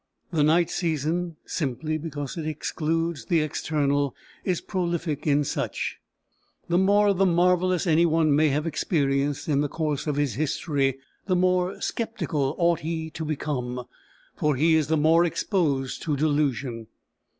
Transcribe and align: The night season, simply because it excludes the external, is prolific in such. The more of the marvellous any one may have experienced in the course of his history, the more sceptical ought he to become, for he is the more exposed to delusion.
The 0.31 0.41
night 0.41 0.71
season, 0.71 1.35
simply 1.45 1.99
because 1.99 2.35
it 2.35 2.47
excludes 2.47 3.25
the 3.25 3.41
external, 3.41 4.15
is 4.43 4.59
prolific 4.59 5.27
in 5.27 5.43
such. 5.43 5.99
The 6.67 6.79
more 6.79 7.09
of 7.09 7.19
the 7.19 7.27
marvellous 7.27 7.85
any 7.85 8.07
one 8.07 8.35
may 8.35 8.47
have 8.49 8.65
experienced 8.65 9.47
in 9.47 9.61
the 9.61 9.69
course 9.69 10.07
of 10.07 10.15
his 10.15 10.33
history, 10.33 10.97
the 11.27 11.35
more 11.35 11.79
sceptical 11.81 12.55
ought 12.57 12.79
he 12.79 13.11
to 13.11 13.23
become, 13.23 13.83
for 14.35 14.55
he 14.55 14.73
is 14.73 14.87
the 14.87 14.97
more 14.97 15.23
exposed 15.23 16.01
to 16.01 16.17
delusion. 16.17 16.87